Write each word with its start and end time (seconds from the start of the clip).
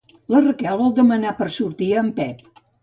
La 0.35 0.39
Raquel 0.45 0.79
vol 0.79 0.95
demanar 1.01 1.37
per 1.43 1.51
sortir 1.59 1.93
a 1.95 2.05
en 2.07 2.13
Pep. 2.21 2.47